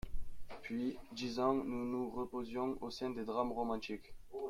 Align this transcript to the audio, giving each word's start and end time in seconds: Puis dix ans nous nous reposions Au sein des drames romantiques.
Puis 0.63 0.97
dix 1.11 1.37
ans 1.39 1.53
nous 1.53 1.85
nous 1.85 2.09
reposions 2.09 2.75
Au 2.81 2.89
sein 2.89 3.11
des 3.11 3.23
drames 3.23 3.51
romantiques. 3.51 4.15